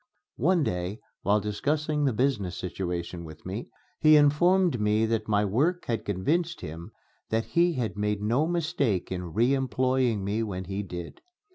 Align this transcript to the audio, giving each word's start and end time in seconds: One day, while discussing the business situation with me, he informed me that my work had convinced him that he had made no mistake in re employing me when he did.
One 0.39 0.63
day, 0.63 0.99
while 1.21 1.39
discussing 1.39 2.05
the 2.05 2.11
business 2.11 2.57
situation 2.57 3.23
with 3.23 3.45
me, 3.45 3.69
he 3.99 4.15
informed 4.17 4.81
me 4.81 5.05
that 5.05 5.27
my 5.27 5.45
work 5.45 5.85
had 5.85 6.05
convinced 6.05 6.61
him 6.61 6.91
that 7.29 7.45
he 7.45 7.73
had 7.73 7.95
made 7.95 8.19
no 8.19 8.47
mistake 8.47 9.11
in 9.11 9.31
re 9.33 9.53
employing 9.53 10.23
me 10.23 10.41
when 10.41 10.63
he 10.63 10.81
did. 10.81 11.21